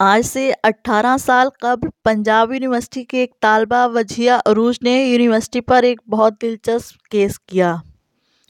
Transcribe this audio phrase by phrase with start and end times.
[0.00, 5.82] آج سے اٹھارہ سال قبل پنجاب یونیورسٹی کے ایک طالبہ وجیہہ عروج نے یونیورسٹی پر
[5.82, 7.74] ایک بہت دلچسپ کیس کیا۔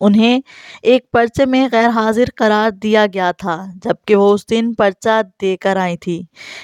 [0.00, 0.40] انہیں
[0.82, 5.56] ایک پرچے میں غیر حاضر قرار دیا گیا تھا، جبکہ وہ اس دن پرچہ دے
[5.56, 6.22] کر آئی تھیں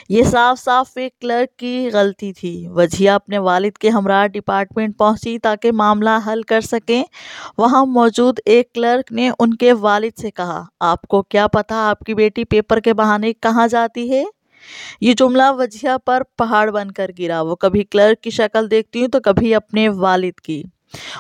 [0.09, 5.39] یہ صاف صاف ایک کلرک کی غلطی تھی۔ وجیہہ اپنے والد کے ہمراہ ڈپارٹمنٹ پہنچی
[5.39, 7.05] تاکہ معاملہ حل کر سکیں۔
[7.59, 12.01] وہاں موجود ایک کلرک نے ان کے والد سے کہا، آپ کو کیا پتہ آپ
[12.01, 14.25] کی بیٹی پیپر کے بہانے کہاں جاتی ہے؟
[15.01, 19.09] یہ جملہ وجیہہ پر پہاڑ بن کر گرا۔ وہ کبھی کلرک کی شکل دیکھتی ہوں
[19.09, 20.63] تو کبھی اپنے والد کی۔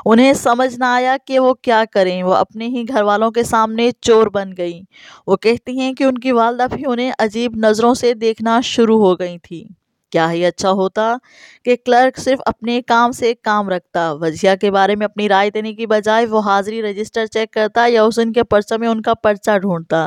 [0.06, 3.90] انہیں سمجھ نہ آیا کہ وہ کیا کریں۔ وہ اپنے ہی گھر والوں کے سامنے
[4.00, 4.82] چور بن گئیں۔
[5.26, 9.18] وہ کہتی ہیں کہ ان کی والدہ بھی انہیں عجیب نظروں سے دیکھنا شروع ہو
[9.18, 9.64] گئی تھیں۔
[10.12, 11.16] کیا ہی اچھا ہوتا
[11.64, 15.72] کہ کلرک صرف اپنے کام سے کام رکھتا۔ وجیہہ کے بارے میں اپنی رائے دینے
[15.74, 19.14] کی بجائے وہ حاضری رجسٹر چیک کرتا یا اس دن کے پرچہ میں ان کا
[19.14, 20.06] پرچہ ڈھونڈتا۔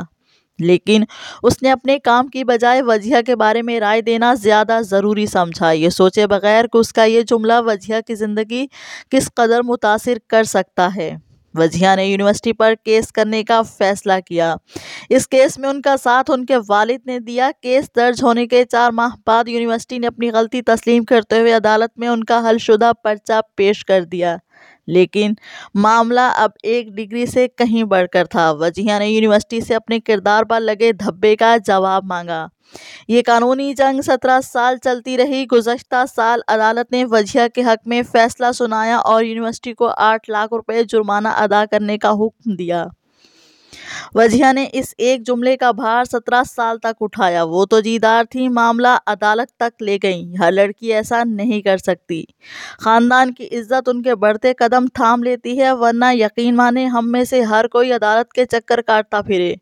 [0.58, 1.04] لیکن
[1.42, 5.70] اس نے اپنے کام کی بجائے وجیہہ کے بارے میں رائے دینا زیادہ ضروری سمجھا۔
[5.70, 8.66] یہ سوچے بغیر کہ اس کا یہ جملہ وجیہہ کی زندگی
[9.10, 11.16] کس قدر متاثر کر سکتا ہے۔
[11.54, 14.54] وجیہہ نے یونیورسٹی پر کیس کرنے کا فیصلہ کیا۔
[15.08, 18.64] اس کیس میں ان کا ساتھ ان کے والد نے دیا۔ کیس درج ہونے کے
[18.64, 22.58] چار ماہ بعد یونیورسٹی نے اپنی غلطی تسلیم کرتے ہوئے عدالت میں ان کا حل
[22.58, 24.36] شدہ پرچہ پیش کر دیا۔
[24.86, 25.32] لیکن
[25.74, 30.42] معاملہ اب ایک ڈگری سے کہیں بڑھ کر تھا۔ وجیہ نے یونیورسٹی سے اپنے کردار
[30.42, 32.46] پر لگے دھبے کا جواب مانگا۔
[33.08, 38.02] یہ قانونی جنگ سترہ سال چلتی رہی۔ گزشتہ سال عدالت نے وجیہ کے حق میں
[38.12, 42.86] فیصلہ سنایا اور یونیورسٹی کو آٹھ لاکھ روپے جرمانہ ادا کرنے کا حکم دیا۔
[44.14, 48.48] وجیہہ نے اس ایک جملے کا بھار سترہ سال تک اٹھایا۔ وہ تو جیدار تھیں
[48.48, 52.24] معاملہ عدالت تک لے گئیں۔ ہر لڑکی ایسا نہیں کر سکتی۔
[52.78, 57.24] خاندان کی عزت ان کے بڑھتے قدم تھام لیتی ہے، ورنہ یقین مانیں ہم میں
[57.24, 59.54] سے ہر کوئی عدالت کے چکر کاٹتا پھرے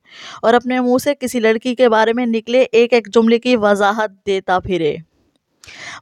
[0.42, 4.10] اور اپنے منہ سے کسی لڑکی کے بارے میں نکلے ایک ایک جملے کی وضاحت
[4.26, 4.96] دیتا پھرے۔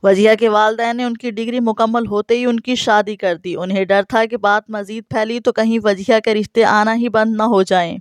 [0.02, 3.56] وجیہہ کے والدین نے ان کی ڈگری مکمل ہوتے ہی ان کی شادی کر دی۔
[3.56, 7.36] انہیں ڈر تھا کہ بات مزید پھیلی تو کہیں وجیہہ کے رشتے آنا ہی بند
[7.36, 7.98] نہ ہو جائیں۔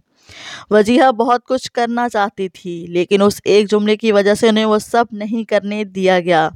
[0.69, 4.79] وجیہہ بہت کچھ کرنا چاہتی تھی، لیکن اس ایک جملے کی وجہ سے انہیں وہ
[4.79, 6.49] سب نہیں کرنے دیا گیا۔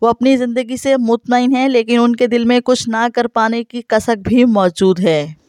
[0.00, 3.64] وہ اپنی زندگی سے مطمئن ہیں، لیکن ان کے دل میں کچھ نہ کر پانے
[3.64, 5.41] کی کسک بھی موجود ہے۔